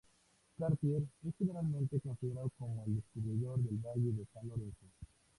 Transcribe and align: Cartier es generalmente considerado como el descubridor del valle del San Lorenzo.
Cartier 0.57 1.03
es 1.27 1.35
generalmente 1.37 1.99
considerado 1.99 2.49
como 2.57 2.83
el 2.87 2.95
descubridor 2.95 3.59
del 3.59 3.77
valle 3.77 4.11
del 4.13 4.27
San 4.33 4.47
Lorenzo. 4.49 4.87